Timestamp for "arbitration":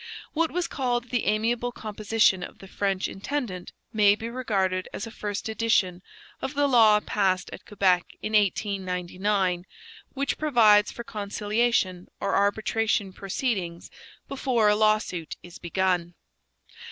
12.35-13.13